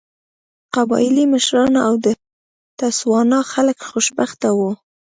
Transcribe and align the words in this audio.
قبایلي 0.75 1.25
مشران 1.33 1.73
او 1.87 1.93
د 2.05 2.07
تسوانا 2.79 3.39
خلک 3.51 3.77
خوشبخته 3.89 4.49
وو. 4.57 4.71